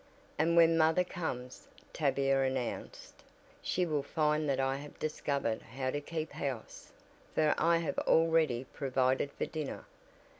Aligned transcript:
"And 0.39 0.57
when 0.57 0.79
mother 0.79 1.03
comes," 1.03 1.67
Tavia 1.93 2.41
announced, 2.41 3.23
"she 3.61 3.85
will 3.85 4.01
find 4.01 4.49
that 4.49 4.59
I 4.59 4.77
have 4.77 4.97
discovered 4.97 5.61
how 5.61 5.91
to 5.91 6.01
keep 6.01 6.31
house, 6.31 6.91
for 7.35 7.53
I 7.55 7.77
have 7.77 7.99
already 7.99 8.63
provided 8.73 9.31
for 9.33 9.45
dinner. 9.45 9.85